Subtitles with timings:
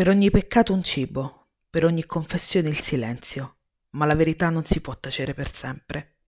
[0.00, 3.58] Per ogni peccato un cibo, per ogni confessione il silenzio,
[3.90, 6.20] ma la verità non si può tacere per sempre.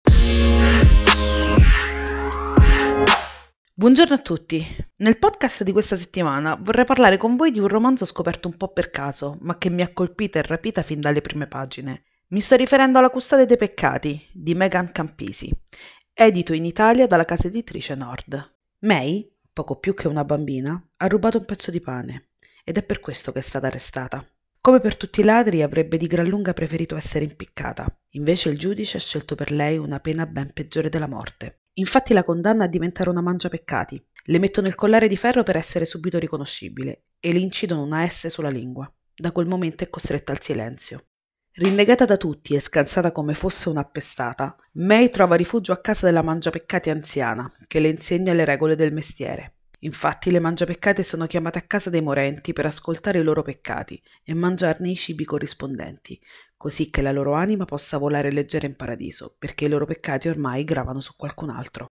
[3.73, 4.63] Buongiorno a tutti.
[4.97, 8.71] Nel podcast di questa settimana vorrei parlare con voi di un romanzo scoperto un po'
[8.71, 12.03] per caso, ma che mi ha colpita e rapita fin dalle prime pagine.
[12.27, 15.49] Mi sto riferendo alla Custode dei Peccati di Megan Campisi,
[16.13, 18.55] edito in Italia dalla casa editrice Nord.
[18.81, 22.27] May, poco più che una bambina, ha rubato un pezzo di pane
[22.63, 24.25] ed è per questo che è stata arrestata.
[24.59, 27.85] Come per tutti i ladri, avrebbe di gran lunga preferito essere impiccata.
[28.11, 31.63] Invece il giudice ha scelto per lei una pena ben peggiore della morte.
[31.73, 34.01] Infatti la condanna a diventare una mangiapeccati.
[34.25, 38.27] Le mettono il collare di ferro per essere subito riconoscibile e le incidono una S
[38.27, 38.89] sulla lingua.
[39.13, 41.07] Da quel momento è costretta al silenzio.
[41.55, 46.89] Rinnegata da tutti e scansata come fosse un'appestata, May trova rifugio a casa della mangiapeccati
[46.89, 49.57] anziana, che le insegna le regole del mestiere.
[49.83, 54.33] Infatti le mangiapeccate sono chiamate a casa dei morenti per ascoltare i loro peccati e
[54.33, 56.19] mangiarne i cibi corrispondenti,
[56.55, 60.63] così che la loro anima possa volare leggera in paradiso, perché i loro peccati ormai
[60.63, 61.87] gravano su qualcun altro.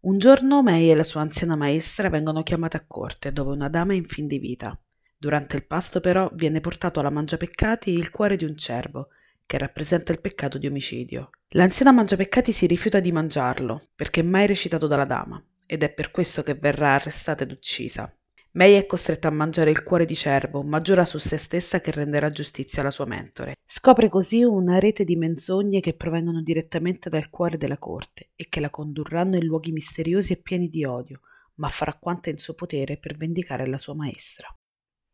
[0.00, 3.92] Un giorno May e la sua anziana maestra vengono chiamate a corte, dove una dama
[3.92, 4.76] è in fin di vita.
[5.16, 9.10] Durante il pasto però viene portato alla mangiapeccati il cuore di un cervo,
[9.46, 11.30] che rappresenta il peccato di omicidio.
[11.50, 16.10] L'anziana mangiapeccati si rifiuta di mangiarlo, perché è mai recitato dalla dama, ed è per
[16.10, 18.10] questo che verrà arrestata ed uccisa.
[18.52, 21.90] May è costretta a mangiare il cuore di cervo, ma giura su se stessa che
[21.90, 23.56] renderà giustizia alla sua mentore.
[23.66, 28.60] Scopre così una rete di menzogne che provengono direttamente dal cuore della corte e che
[28.60, 31.20] la condurranno in luoghi misteriosi e pieni di odio,
[31.56, 34.48] ma farà quanto è in suo potere per vendicare la sua maestra.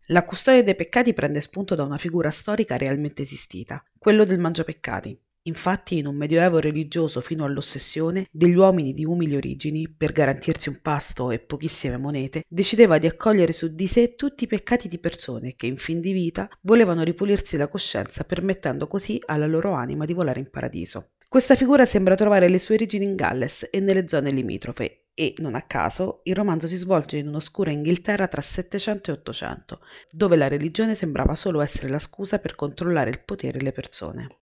[0.09, 5.21] La custodia dei peccati prende spunto da una figura storica realmente esistita, quello del mangiapeccati,
[5.47, 10.81] Infatti, in un medioevo religioso fino all'ossessione, degli uomini di umili origini, per garantirsi un
[10.81, 15.55] pasto e pochissime monete, decideva di accogliere su di sé tutti i peccati di persone
[15.55, 20.15] che in fin di vita volevano ripulirsi la coscienza, permettendo così alla loro anima di
[20.15, 21.11] volare in paradiso.
[21.29, 25.55] Questa figura sembra trovare le sue origini in Galles e nelle zone limitrofe, e, non
[25.55, 29.81] a caso, il romanzo si svolge in un'oscura Inghilterra tra 700 e 800,
[30.11, 34.39] dove la religione sembrava solo essere la scusa per controllare il potere e le persone.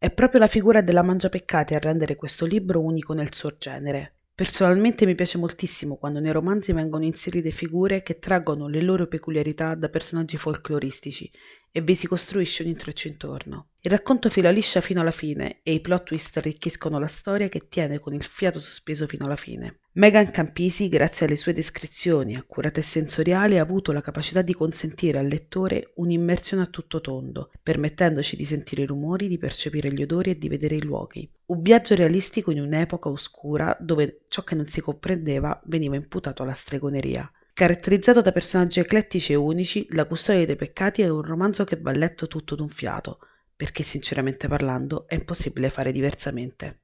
[0.00, 4.18] È proprio la figura della Mangiapeccati a rendere questo libro unico nel suo genere.
[4.32, 9.74] Personalmente mi piace moltissimo quando nei romanzi vengono inserite figure che traggono le loro peculiarità
[9.74, 11.28] da personaggi folcloristici
[11.70, 13.68] e vi si costruisce un intreccio intorno.
[13.80, 17.68] Il racconto fila liscia fino alla fine e i plot twist arricchiscono la storia che
[17.68, 19.78] tiene con il fiato sospeso fino alla fine.
[19.92, 25.18] Megan Campisi, grazie alle sue descrizioni accurate e sensoriali, ha avuto la capacità di consentire
[25.18, 30.30] al lettore un'immersione a tutto tondo, permettendoci di sentire i rumori, di percepire gli odori
[30.30, 31.30] e di vedere i luoghi.
[31.46, 36.52] Un viaggio realistico in un'epoca oscura dove ciò che non si comprendeva veniva imputato alla
[36.52, 37.30] stregoneria.
[37.58, 41.90] Caratterizzato da personaggi eclettici e unici, La custodia dei peccati è un romanzo che va
[41.90, 43.18] letto tutto d'un fiato,
[43.56, 46.82] perché sinceramente parlando è impossibile fare diversamente.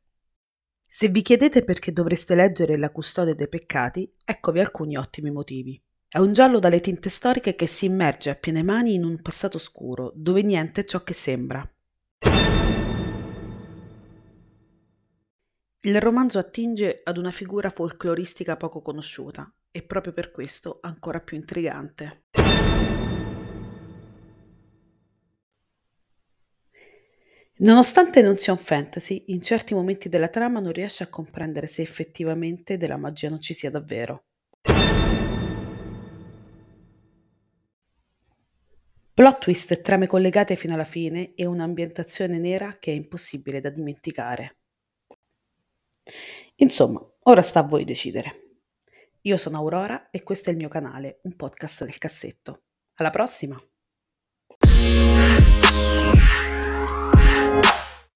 [0.84, 5.80] Se vi chiedete perché dovreste leggere La custodia dei peccati, eccovi alcuni ottimi motivi.
[6.08, 9.58] È un giallo dalle tinte storiche che si immerge a piene mani in un passato
[9.58, 11.64] oscuro, dove niente è ciò che sembra.
[15.82, 21.36] Il romanzo attinge ad una figura folcloristica poco conosciuta e proprio per questo ancora più
[21.36, 22.26] intrigante.
[27.56, 31.82] Nonostante non sia un fantasy, in certi momenti della trama non riesce a comprendere se
[31.82, 34.26] effettivamente della magia non ci sia davvero.
[39.12, 43.70] Plot twist e trame collegate fino alla fine e un'ambientazione nera che è impossibile da
[43.70, 44.58] dimenticare.
[46.56, 48.43] Insomma, ora sta a voi decidere.
[49.26, 52.64] Io sono Aurora e questo è il mio canale, un podcast nel cassetto.
[52.96, 53.56] Alla prossima!